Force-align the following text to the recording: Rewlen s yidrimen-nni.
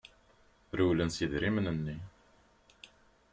Rewlen 0.77 1.09
s 1.11 1.17
yidrimen-nni. 1.21 1.97